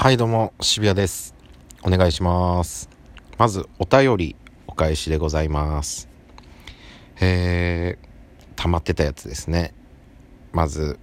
[0.00, 1.34] はいどうも渋谷です。
[1.82, 2.88] お願いします。
[3.36, 4.36] まずお便り
[4.68, 6.08] お返しでございます。
[7.20, 8.08] えー、
[8.54, 9.74] 溜まってたやつですね。
[10.52, 11.00] まず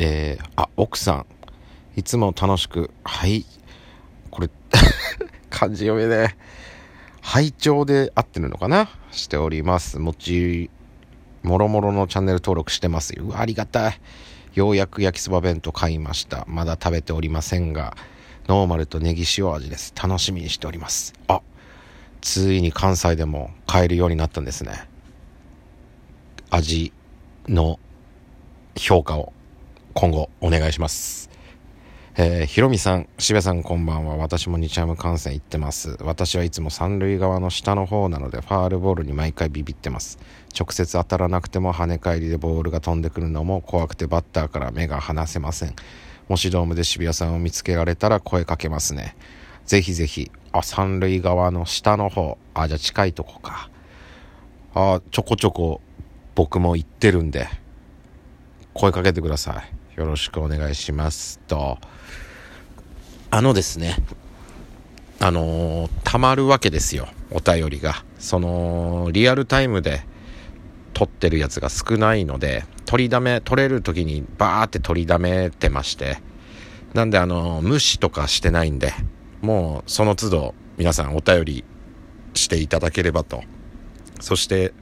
[0.00, 1.26] えー、あ奥さん
[1.94, 3.46] いつも楽しくはい
[4.32, 4.50] これ
[5.48, 6.36] 漢字読めね
[7.20, 8.88] 拝聴で合ってるのかな？
[9.12, 10.00] しております。
[10.00, 10.70] もち
[11.44, 14.00] もろもろのチャンネル登録してますうわありがたい。
[14.54, 16.44] ようやく焼きそば弁当買いました。
[16.48, 17.96] まだ食べておりませんが、
[18.48, 19.94] ノーマルとネギ塩味です。
[20.00, 21.14] 楽しみにしております。
[21.28, 21.40] あ、
[22.20, 24.88] ついに関西でも買えるようになったんですね。
[26.50, 26.92] 味
[27.48, 27.78] の
[28.76, 29.32] 評価を
[29.94, 31.30] 今後お願いします。
[32.14, 34.18] えー、ひろみさん、しべさんこんばんは。
[34.18, 35.96] 私も日ハム観戦行ってます。
[36.02, 40.18] 私はいつも三塁側の下の方なので、ファールボールに毎回ビビってます。
[40.54, 45.74] 直接当たらなくても跳ね返りでボールが飛んでくるのも怖くてバッターから目が離せません。
[46.28, 49.16] もしドームで渋谷さんを見つけられたら声かけますね。
[49.64, 52.36] ぜひぜひ、あ、三塁側の下の方。
[52.52, 53.70] あ、じゃあ近いとこか。
[54.74, 55.80] あ、ちょこちょこ
[56.34, 57.48] 僕も行ってるんで、
[58.74, 59.81] 声かけてください。
[59.96, 61.78] よろしくお願いしますと。
[63.30, 63.96] あのですね、
[65.20, 68.04] あのー、たまるわけですよ、お便りが。
[68.18, 70.02] その、リアルタイムで
[70.94, 76.18] 撮ってるやつが少ないので、取りだめ、取れる時にバーって取りだめてまして、
[76.94, 78.94] なんであのー、無視とかしてないんで、
[79.42, 81.64] もうその都度皆さんお便り
[82.32, 83.42] していただければと。
[84.20, 84.72] そして、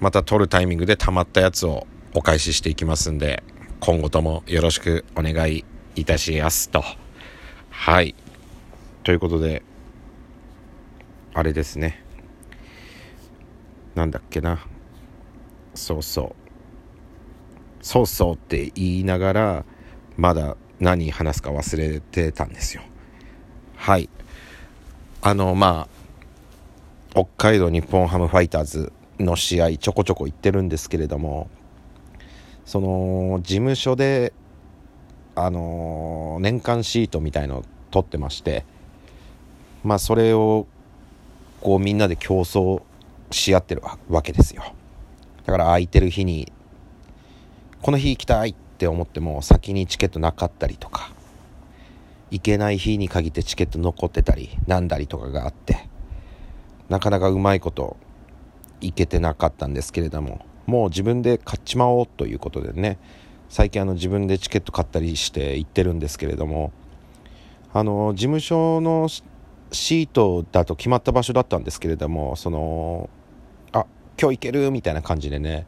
[0.00, 3.42] また撮るタイミングで溜まったやつをお返ししていきますんで、
[3.80, 5.64] 今後ともよろしくお願い
[5.96, 6.84] いたしますと。
[7.70, 8.14] はい。
[9.04, 9.62] ということで、
[11.32, 12.04] あれですね。
[13.94, 14.66] なんだっけな。
[15.74, 16.34] そうそ
[17.80, 17.84] う。
[17.84, 19.64] そうそうって言いながら、
[20.18, 22.82] まだ何話すか忘れてたんですよ。
[23.76, 24.10] はい。
[25.22, 31.48] あの、まあ、北海道日本ハムファイターズの試合ちょこちょこ行ってるんですけれども、
[32.70, 34.32] その事務所で
[35.34, 38.64] あのー、年間シートみたいのを取ってまして
[39.82, 40.68] まあそれを
[41.60, 42.80] こうみんなで競争
[43.32, 44.62] し合ってるわけですよ。
[45.46, 46.52] だから空いてる日に
[47.82, 51.10] この日行きたいって思っても先にチケットなかったりとか
[52.30, 55.88] 行けない日に限ってチケット残ってたりなんだりとかがあって
[56.88, 57.96] なかなかうまいこと
[58.80, 62.96] 行けてなかったんですけれどももう自分で買っちまおうということでね
[63.48, 66.72] 最近あの自分でチケット買ったりして行ってるんですけれども
[67.72, 69.08] あの事務所の
[69.72, 73.10] シートだと決まった場所だったんですけれどもその
[73.72, 73.84] あ
[74.16, 75.66] 今日行けるみたいな感じでね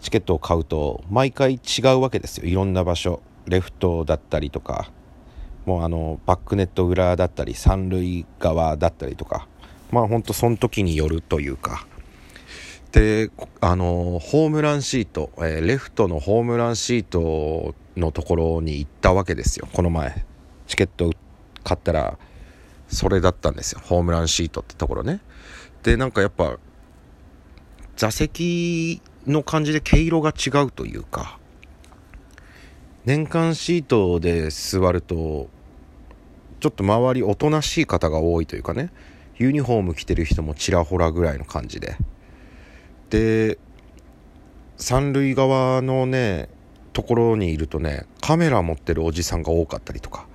[0.00, 2.46] チケットを買うと毎回違うわけですよ。
[2.46, 4.90] いろんな場所レフトだったりとか
[5.66, 9.46] もうあのバックネット裏だったり三塁側だったりとか
[9.90, 11.86] まあほんとその時によるというか。
[12.92, 13.30] で、
[13.60, 20.24] あの、ホームランシート、えー、レフトのホームランシートのところに行ったわけですよ、この前。
[20.66, 21.12] チケット
[21.62, 22.18] 買ったら、
[22.88, 25.20] それだったんですよ、ホームランシートってところね。
[25.84, 26.58] で、なんかやっぱ、
[27.96, 31.38] 座席の感じで毛色が違うというか、
[33.04, 35.48] 年間シートで座ると、
[36.58, 38.92] ちょっと周りおとなしい方が多いというかね、
[39.38, 41.96] ユニフォーム着てる人もちらほらぐらいの感じで。
[43.10, 43.58] で
[44.76, 46.48] 三塁側のね
[46.92, 50.26] ところにいるとねカメラ持ってるおじさんが多かったりとか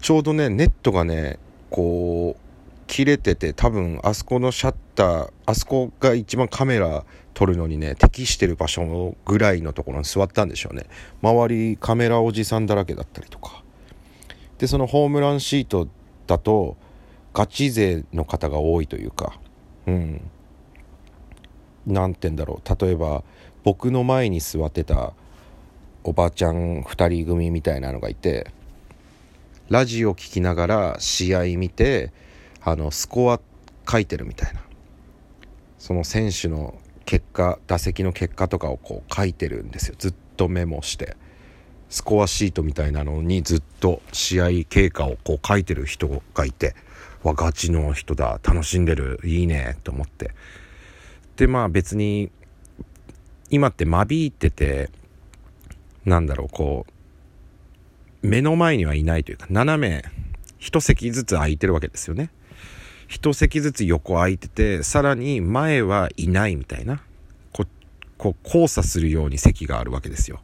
[0.00, 1.38] ちょうどねネットがね
[1.70, 2.42] こう
[2.86, 7.04] 切れてて多分あそこのシャッターあそこが一番カメラ
[7.34, 10.84] 撮るのにね適してる場所ぐらいのところに座ったんでしょうね。
[11.22, 13.62] 周りカメラおじさんだらけだったりとか。
[14.58, 15.88] でそのホームランシート
[16.26, 16.76] だと
[17.32, 19.38] ガチ勢の方が多いというか
[19.86, 20.30] うん。
[21.86, 22.84] 何て言うんだろう。
[22.84, 23.22] 例えば
[23.64, 25.12] 僕の前に座ってた
[26.04, 28.50] おばちゃん2人組みたいなのがいて
[29.68, 32.12] ラジオ聴きながら試合見て
[32.60, 33.40] あのスコア
[33.90, 34.60] 書いてるみたいな。
[35.78, 39.96] その選手の結果打席の結果とかをこう書いてるんですよ。
[39.98, 41.16] ずっとメモして。
[41.88, 46.74] スコアシートみたいなのにずっと試合経過をこう書いてる人がいて
[47.22, 48.40] わガチの人だ。
[48.42, 49.20] 楽しんでる。
[49.24, 49.76] いいね。
[49.84, 50.30] と思って。
[51.42, 52.30] でまあ別に
[53.50, 54.90] 今って間引いてて
[56.04, 56.86] なんだろうこ
[58.22, 60.04] う目の前にはいないというか斜め
[60.60, 62.30] 一席ずつ空いてるわけですよね
[63.08, 67.02] 一席ずつ横空いててさらに前はいないみたいな
[67.52, 67.66] こ
[68.18, 70.42] こう交差するように席があるわけですよ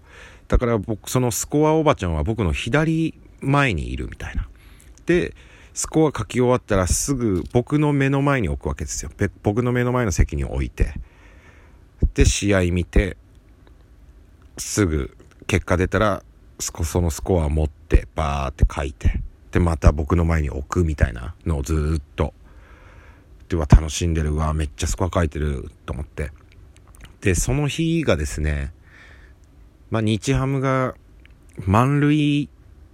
[0.49, 4.49] だから僕そのスコアおばちゃんは僕の左前にいるみたいな。
[5.07, 5.35] で、
[5.79, 9.13] スコア書き終わったらすぐ僕の目の前に置くわけですよ。
[9.45, 10.93] 僕の目の前の席に置いて。
[12.15, 13.17] で、試合見て、
[14.57, 15.17] すぐ
[15.47, 16.25] 結果出たら、
[16.59, 19.21] そのスコア持ってバーって書いて、
[19.53, 22.35] で、また僕の前に置くみたいなのをずっと。
[23.49, 24.31] では楽しんでる。
[24.31, 26.33] うわ、めっちゃスコア書いてると思って。
[27.21, 28.73] で、その日がですね、
[29.91, 30.97] まあ、日ハムが
[31.65, 32.49] 満塁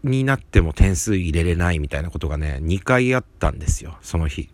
[0.05, 4.51] になっても点数入れれないみたいなことがね、2回あったんですよ、その日。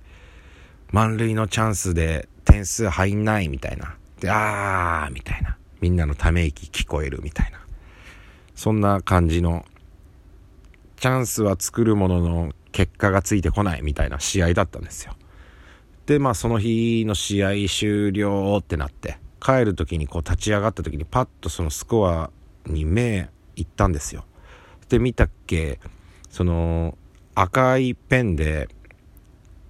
[0.93, 3.97] 満塁のチャンスで点数入んないみたいな。
[4.21, 5.57] で、あーみたいな。
[5.81, 7.59] みんなのため息聞こえるみたいな。
[8.55, 9.65] そんな感じの、
[10.97, 15.17] チャンスは作るものの結果がついてこないみたいな試合だったんですよ。
[16.07, 22.31] で、まあその日の試合終了ってなって、帰る時にこう立ち上がった時にパッとそのスコア
[22.67, 24.25] に目いったんですよ。
[24.91, 25.81] で見たっけ？
[26.29, 26.99] その
[27.35, 28.69] 赤いペンで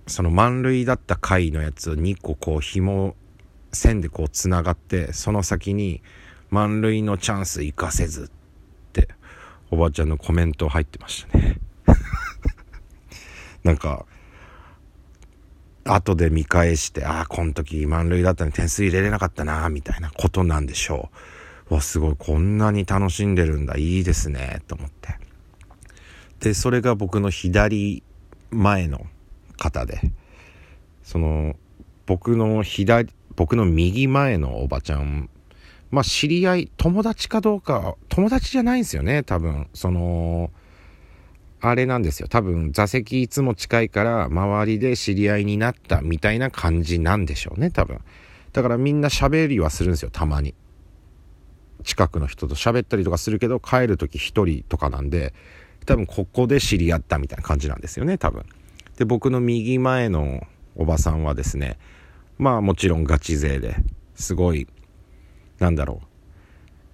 [0.07, 3.15] その満塁だった回のやつを2個こう紐
[3.73, 6.03] 線でこうつながってその先に
[6.51, 8.29] 満塁のチャンス生かせずっ
[8.93, 9.09] て
[9.71, 11.61] おばあちゃんのコメント入ってましたね
[13.63, 14.07] なんか
[15.85, 21.17] 後で見返して、ああ、この時満塁だったのに点数入れれなかったな、みたいなことなんでしょう。
[21.75, 25.19] わ、すごい、こんなに楽しんでるんだ、いいですね、と思って。
[26.41, 28.03] で、それが僕の左
[28.51, 29.07] 前の
[29.57, 30.01] 方で、
[31.03, 31.57] その、
[32.07, 35.31] 僕の左、僕の右前のおばちゃん、
[35.91, 39.69] まあ、知り合い、友達かどうか、友達じゃないんですよね、多分。
[39.75, 40.51] その、
[41.61, 42.29] あれなんですよ。
[42.29, 48.01] 多分座席いつも近いから周りで知り合いになったみたいな感じなんでしょうね、多分。
[48.53, 50.55] だからみんな喋りはするんですよ、たまに。
[51.85, 55.35] 近くの人と喋ったりとかするけど帰る時一人とかなんで、
[55.87, 58.45] 多分ここで知り合ったみたいな感じなんですよね、多分。
[58.97, 60.47] で、僕の右前の
[60.77, 61.79] おばさんはですね、
[62.39, 63.77] まあもちろんガチ勢で
[64.15, 64.67] すごい、
[65.59, 66.07] なんだろう、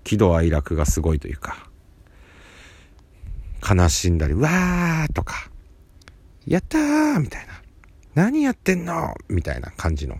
[0.05, 1.69] 喜怒哀楽がすごいというか、
[3.69, 5.51] 悲しんだり、わーとか、
[6.47, 7.55] やったーみたいな。
[8.15, 9.15] 何やってんの？
[9.29, 10.19] みたいな感じの。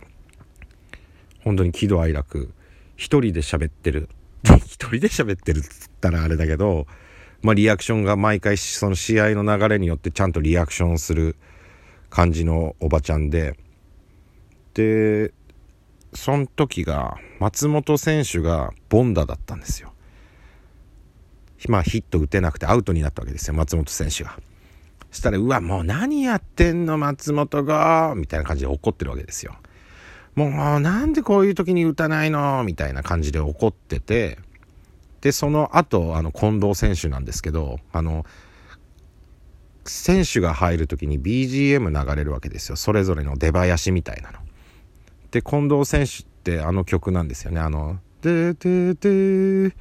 [1.43, 2.51] 本当に喜怒哀楽。
[2.95, 4.09] 一人で喋ってる。
[4.55, 6.87] 一人で喋ってるっつったらあれだけど、
[7.41, 11.35] まあリアクションが毎回その試合の流れによってちゃんとリアクションする
[12.09, 13.57] 感じのおばちゃんで、
[14.73, 15.33] で、
[16.13, 19.93] その時が松本選手がボンダだったんですよ。
[21.67, 24.39] まあヒット打てなくてアウトになったわけですよ、松本選手が。
[25.11, 29.55] そしたら、うわ、もう何やってんの、松本がみたいな感じで怒ってるわけですよ。
[30.37, 32.63] もう、なんでこういう時に打たないの？
[32.63, 34.37] みたいな感じで怒ってて、
[35.21, 38.23] で、その後、あの、近藤選手なんですけど、あの、
[39.85, 42.75] 選手が入る時に BGM 流れるわけですよ。
[42.75, 44.37] それぞれの出囃子みたいなの。
[45.31, 47.59] で、近藤選手ってあの曲なんですよね。
[47.59, 49.73] あの、ででで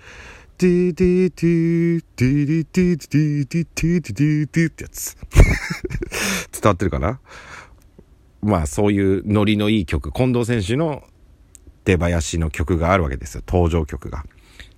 [0.58, 5.19] ディディディディディディディディディディディディってやつ。
[6.50, 7.20] 伝わってるかな？
[8.46, 11.02] まあそういうノリのいい曲、近藤選手の
[11.84, 13.43] 出囃子の曲があるわけですよ。
[13.46, 14.25] 登場曲が。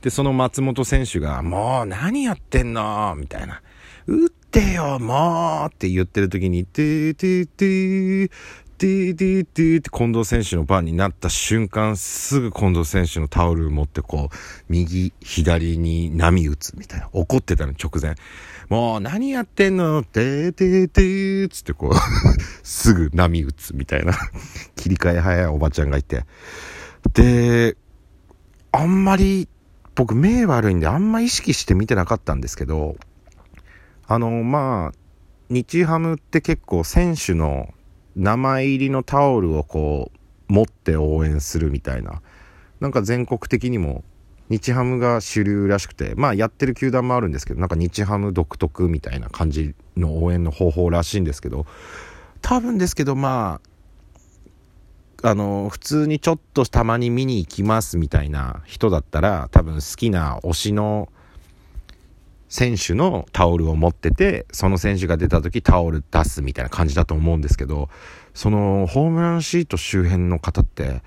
[0.01, 3.61] で、その松本選手が、もう何やってんのみたいな。
[4.07, 8.31] 打ってよ、もうって言ってる時に、てーてーてー、
[8.79, 14.37] ディーディーディーって近藤選手の番になった瞬間、すぐ近藤選手のタオル持ってこう、
[14.69, 17.09] 右、左に波打つみたいな。
[17.13, 18.15] 怒ってたの直前。
[18.69, 21.95] もう何やってんのてーてーてーつってこう
[22.63, 24.13] すぐ波打つみたいな
[24.77, 26.25] 切り替え早いおばちゃんがいて。
[27.15, 27.77] で、
[28.71, 29.49] あんまり、
[29.97, 32.97] 僕目悪いんであんま意識して見てなかったんですけど、
[34.07, 34.99] あの、まあ、
[35.51, 37.75] 日ハムって結構選手の
[38.19, 40.11] 名前入りのタオルをこ
[40.49, 42.21] う持って応援するみたいな。
[42.81, 44.05] なんか全国的にも
[44.51, 51.67] 日ハムが主流らしくてまあやってる球団もあるんですけどなんか日ハム独特みたいな感じの応援の方法らしいんですけど
[52.41, 53.61] 多分ですけどま
[55.23, 61.09] ああの普通にちょっとたまに見に行きますみたいな人だったら多分好きな推しの
[62.49, 67.89] 選手のタオルを持ってて、その選手が出た時タオル出すみたいな感じだと思うんですけど、
[68.35, 71.03] そのホームランシート周辺の方って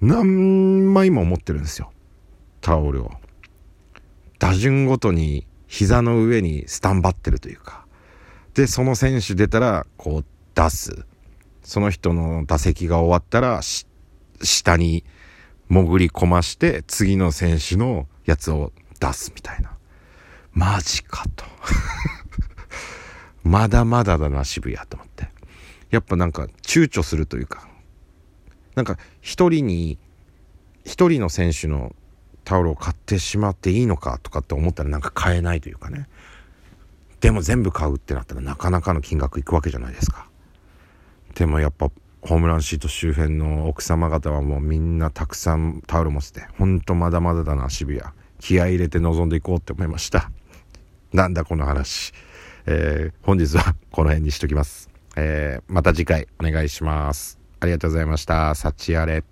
[0.00, 1.92] 何枚も持ってるんですよ。
[2.60, 3.10] タオルを。
[4.38, 7.84] 打順ごとに膝の上にスタンバってるというか。
[8.54, 11.04] で、その選手出たらこう出す。
[11.62, 13.60] その人の打席が終わったら
[14.42, 15.04] 下に
[15.68, 19.77] 潜り込まして次の選手のやつを出すみたいな。
[20.58, 21.44] マジかと。
[23.48, 25.28] まだまだだな渋谷と思って。
[25.90, 27.68] やっぱなんか躊躇するというか。
[28.74, 29.98] なんか一人に
[30.84, 31.94] 一人の選手の
[32.44, 36.08] タオルを買ってしまっていいのかとかって思ったらなんか買えないというかね。
[37.20, 40.28] でも全部買うってなったらなかなかの金額いくわけじゃないですか。
[41.36, 48.12] でもやっぱホームランシート周辺の奥様方はもうみんなたくさんタオル持っててほんとまだまだだな渋谷。
[48.40, 50.30] 気合入れて臨んでいこうって思いました。
[51.12, 52.12] なんだこの話、
[52.66, 57.38] えー、本日はこの辺にしときます、えー、また次回お願いします。
[57.60, 58.54] ありがとうございました。
[58.54, 59.24] 幸あれ